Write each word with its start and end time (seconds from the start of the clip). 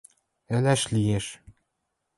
Ӹлӓш 0.55 0.81
лиэш. 0.93 1.25